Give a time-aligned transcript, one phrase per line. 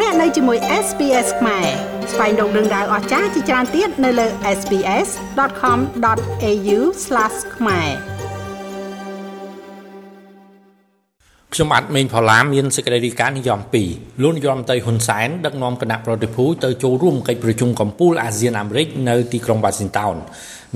[0.00, 1.66] លោកអ្នកនៅជាមួយ SPS ខ្មែរ
[2.12, 4.26] ស្វែងរកដឹងដៅអស្ចារ្យជាច្រើនទៀតនៅលើ
[4.58, 6.78] SPS.com.au/
[7.56, 7.88] ខ្មែរ
[11.52, 20.16] ខ្ញុំបាទមេងផល្លាមានសេចក្តីរាយការណ៍និយម2លោកនាយរដ្ឋមន្ត្រីហ៊ុនសែនដឹកនាំគណៈប្រតិភូទៅចូលរួមកិច្ចប្រជុំកំពូលអាស៊ានអាមេរិកនៅទីក្រុង Washington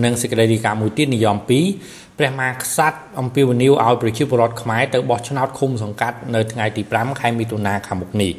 [0.04, 1.36] និងសេចក្តីរាយការណ៍មួយទៀតនិយម
[1.78, 8.34] 2ព្រះមហាក្សត្រអំពាវនាវឲ្យប្រជាពលរដ្ឋខ្មែរទៅបោះឆ្នោតឃុំសង្កាត់នៅថ្ងៃទី5ខែមិថុនាខាងមុខនេះ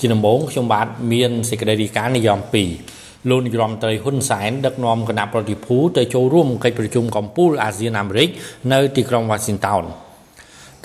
[0.00, 2.40] ជាដំបូងខ្ញុំបាទមានសេចក្តីរាយការណ៍និយម
[2.84, 8.28] 2លោកនាយរដ្ឋមន្ត្រីហ៊ុនសែនដឹកនាំគណៈប្រតិភូទៅចូលរួមកិច្ចប្រជុំកំពូលអាស៊ានអាមេរិក
[8.72, 9.84] នៅទីក្រុង Washington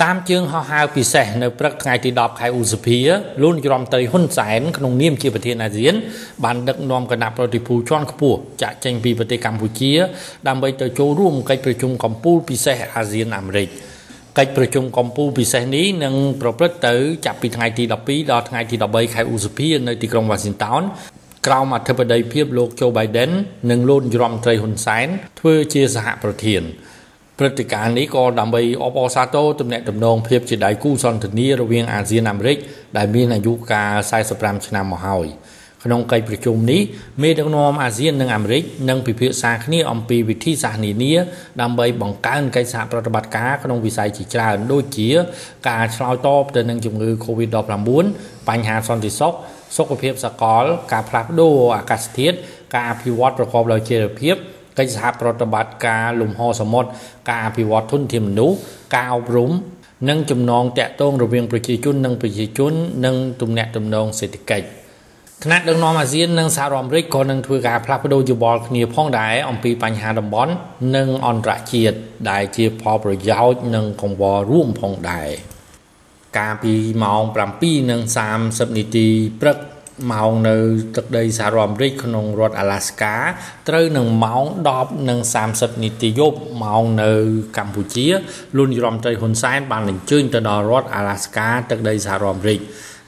[0.01, 2.99] តាមជើងហោះហើរពិសេសនៅព្រឹកថ្ងៃទី10ខែឧសភា
[3.41, 5.93] លោកនាយរដ្ឋមន្ត្រីហ៊ុនសែនក្នុងនាមជាប្រធានអាស៊ាន
[6.43, 9.91] បានដឹកនាំគណៈប្រតិភូជាន់ខ្ពស់ចាក់ចេញពីប្រទេសកម្ពុជា
[10.47, 13.69] ដើម្បីទៅចូលរួមកិច្ចប្រជុំកំពូលពិសេសអាស៊ានអាមេរិក
[14.39, 16.95] កិច្ចប្រជុំកំពូលពិសេសនេះនឹងប្រព្រឹត្តទៅ
[17.25, 20.81] ចាប់ពីថ្ងៃទី12ដល់ថ្ងៃទី13ខែឧសភានៅទីក្រុង Washington
[21.47, 23.31] ក្រោមអធិបតីភាពលោក Joe Biden
[23.69, 25.07] និងលោកនាយរដ្ឋមន្ត្រីហ៊ុនសែន
[25.39, 26.61] ធ្វើជាសហប្រធាន
[27.39, 32.57] ព្រឹត្តិការណ៍នេះក៏ដើម្បីអបអរសាទរទំនាក់ទំនងភាពជាដៃគូសន្ទនារវាងអាស៊ានអាមេរិក
[32.97, 33.93] ដែលមានអាយុកាល
[34.31, 35.27] 45ឆ្នាំមកហើយ
[35.83, 36.81] ក្នុងកិច្ចប្រជុំនេះ
[37.21, 41.13] មេដឹកនាំអាស៊ាននិងអាមេរិកនឹងពិភាក្សាគ្នាអំពីវិធីសាស្ត្រនានា
[41.61, 45.09] ដើម្បីបង្កើនកិច្ចសហប្រតិបត្តិការក្នុងវិស័យជាច្រើនដូចជា
[45.69, 48.05] ការឆ្លើយតបទៅនឹងជំងឺ Covid-19
[48.49, 49.33] បញ្ហាសន្តិសុខ
[49.77, 52.35] សុខភាពសកល ការផ្លាស់ប្ដូរអាកាសធាតុ
[52.73, 54.35] ការអភិវឌ្ឍប្រកបដោយចីរភាព
[54.77, 56.89] កិច្ចសហប្រតិបត្តិការលំហសមុទ្រ
[57.29, 58.57] ការអភិវឌ្ឍធនធានមនុស្ស
[58.95, 59.51] ការអប់រំ
[60.09, 62.73] និងចំណងតាក់ទងរវាងប្រជាជននិងប្រជាជន
[63.05, 64.82] និងទំនាក់ទំនងសេដ្ឋកិច្ច
[65.43, 70.53] ថ្នាក់ដឹកនាំអាស៊ាននិងសហរដ្ឋអាមេរិកក៏នឹងធ្វើការផ្លាស់ប្ដូរយោបល់គ្នាផងដែរអំពីបញ្ហាតំបន់
[70.95, 71.97] និងអន្តរជាតិ
[72.29, 75.29] ដែលជាផលប្រយោជន៍និងកង្វល់រួមផងដែរ
[76.37, 77.21] កាលពីម៉ោង
[78.01, 79.07] 7:30នាទី
[79.41, 79.57] ព្រឹក
[80.11, 80.57] ម៉ោងនៅ
[80.95, 83.15] ទឹកដីសហរដ្ឋអាមេរិកក្នុងរដ្ឋ Alaska
[83.69, 84.43] ត្រូវនឹងម៉ោង
[85.13, 87.11] 10:30នាទីយប់ម៉ោងនៅ
[87.57, 88.07] កម្ពុជា
[88.55, 92.61] លោកនាយរដ្ឋមន្ត្រីហ៊ុនសែនបានអញ្ជើញទៅដល់រដ្ឋ Alaska ទឹកដីសហរដ្ឋអាមេរិក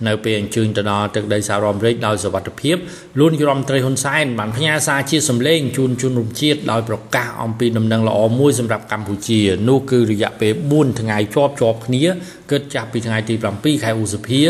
[0.08, 2.76] នៅពេលអញ្ជើញទៅដល់ទឹកដីសហរដ្ឋអាមេរិកដោយសវត្ថភាព
[3.20, 12.06] លោកនាយរដ្ឋមន្ត្រីហ៊ុនសែនបានផ្ញើសារជាសម្លេងជូនជនរួមជាតិដោយប្រកាសអំពីដំណឹងល្អមួយសម្រាប់កម្ពុជានោះគឺរយៈពេល4ថ្ងៃជាប់ជាប់គ្នា
[12.52, 14.42] គិតចាប់ពីថ្ងៃទី7ខែឧសភា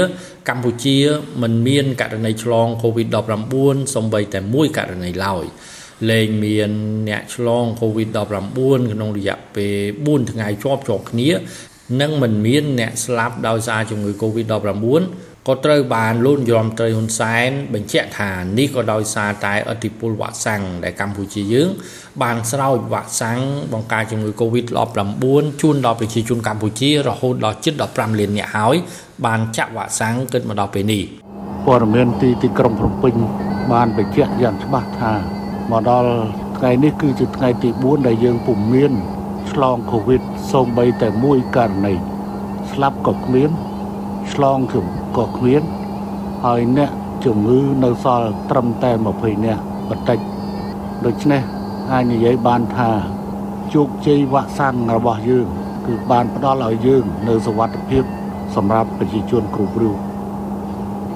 [0.49, 0.97] កម្ពុជា
[1.41, 5.45] មិនមានករណីឆ្លង COVID-19 សូម្បីតែមួយករណីឡើយ
[6.11, 6.69] លែងមាន
[7.09, 8.19] អ្នកឆ្លង COVID-19
[8.93, 9.75] ក្នុងរយៈពេល
[10.05, 11.29] 4ថ្ងៃជាប់ជាប់គ្នា
[12.01, 14.65] និងមិនមានអ្នកស្លាប់ដោយសារជំងឺ Covid-19
[15.49, 21.69] ក៏ត្រូវបានលោកយមត្រីហ៊ុនសែនបញ្ជាក់ថានេះក៏ដោយសារតែអធិពលវ៉ាក់សាំងដែលកម្ពុជាយើង
[22.23, 23.39] បានស្រោចវ៉ាក់សាំង
[23.73, 25.25] បង្ការជំងឺ Covid-19
[25.61, 28.75] ជូនដល់ប្រជាជនកម្ពុជារហូតដល់ជិត15លាននាក់ហើយ
[29.25, 31.03] បានចាក់វ៉ាក់សាំងគិតមកដល់ពេលនេះ
[31.65, 33.13] ព័ត៌មានទីទីក្រុងភ្នំពេញ
[33.71, 35.13] បានបញ្ជាក់យ៉ាងច្បាស់ថា
[35.71, 36.11] មកដល់
[36.57, 38.91] ថ្ងៃនេះគឺជាថ្ងៃទី4ដែលយើងពុំមាន
[39.51, 41.93] ឆ្លងកូវីដសូម្បីតែមួយករណី
[42.71, 43.51] ស្លាប់ក៏គ្មាន
[44.33, 44.57] ឆ្លង
[45.17, 45.63] ក៏គ្មាន
[46.45, 46.91] ហើយអ្នក
[47.25, 50.19] ជំងឺនៅសល់ត្រឹមតែ20នាក់បន្តិច
[51.05, 51.41] ដូច្នេះ
[51.91, 52.89] អាចនិយាយបានថា
[53.73, 55.47] ជោគជ័យវ៉ាក់សាំងរបស់យើង
[55.85, 58.03] គឺបានផ្ដល់ឲ្យយើង នៅសុវត្ថិភាព
[58.55, 59.97] សម្រាប់ប្រជាជនគ្រប់រូប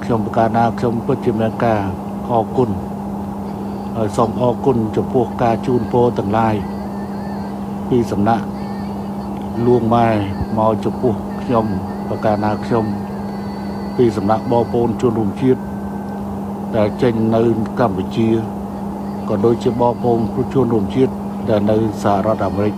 [0.04, 1.82] ខ្ញុំប្រកាសថាខ្ញុំពិតជាមានការ
[2.30, 2.70] អរគុណ
[3.96, 6.56] ហើយសូមអរគុណចំពោះការជូនពរទាំងឡាយ
[7.90, 8.46] ពីសំណាក់
[9.66, 10.08] លួងម៉ែ
[10.58, 11.66] មកចំពោះខ្ញុំ
[12.10, 12.86] ប្រកាសថាខ្ញុំ
[13.98, 15.62] ពីសំណាក់បងប្អូនជនរួមជាតិ
[16.76, 17.42] ដែលចេញនៅ
[17.80, 18.30] កម្ពុជា
[19.30, 20.20] ក៏ដូចជាបងប្អូន
[20.54, 21.14] ជនរួមជាតិ
[21.50, 22.76] ដែលនៅសហរដ្ឋអាមេរិក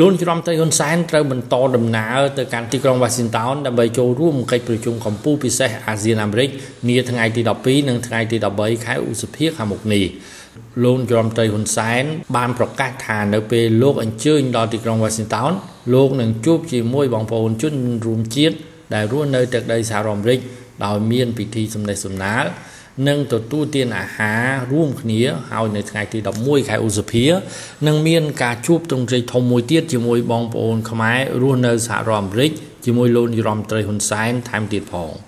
[0.00, 6.48] លោកច្រំតៃហ៊ុនសែនត្រូវបន្តដំណើរទៅកាន់ទីក្រុង Washington ដើម្បីចូលរួមកិច្ចប្រជុំកម្ពុជាពិសេសអាស៊ានអាមេរិក
[6.88, 10.04] នាថ្ងៃទី12និងថ្ងៃទី13ខែឧសភាខាងមុខនេះ
[10.84, 12.04] លោកយមត្រីហ៊ុនសែន
[12.36, 15.52] បានប្រកាសថានៅពេលលោកអញ្ជើញដល់ទីក្រុង Washington
[15.94, 17.74] លោកនឹងជួបជាមួយបងប្អូនជន
[18.06, 18.56] រួមជាតិ
[18.94, 20.40] ដែលរស់នៅទឹកដីសហរដ្ឋអាមេរិក
[20.84, 22.44] ដោយមានពិធីសម្ដែងសម្ដាល
[23.08, 24.42] និងទទួលទានអាហារ
[24.72, 27.26] រួមគ្នាហើយនៅថ្ងៃទី11ខែឧសភា
[27.86, 32.50] នឹងមានការជួបទ្រង់ទ្រាយធំមួយទៀតជាមួយបងប្អូនខ្មែររស់នៅសហរដ្ឋអាមេរិក
[32.84, 35.27] ជាមួយលោកនាយរដ្ឋមន្ត្រីហ៊ុនសែនថែមទៀតផង